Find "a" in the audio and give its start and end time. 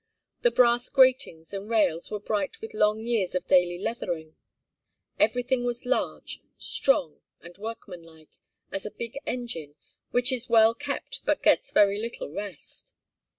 8.83-8.89